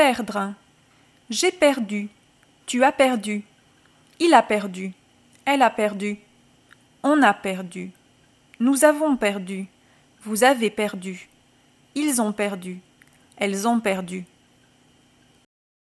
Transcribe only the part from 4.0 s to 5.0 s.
Il a perdu.